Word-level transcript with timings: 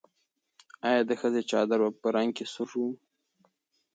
ایا 0.87 1.01
د 1.09 1.11
ښځې 1.19 1.41
چادر 1.51 1.79
په 2.01 2.07
رنګ 2.15 2.29
کې 2.37 2.45
سور 2.53 2.69
و؟ 2.81 2.83